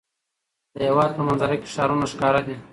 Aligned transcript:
د 0.73 0.75
هېواد 0.87 1.11
په 1.15 1.21
منظره 1.27 1.55
کې 1.61 1.71
ښارونه 1.75 2.05
ښکاره 2.13 2.41
دي. 2.47 2.55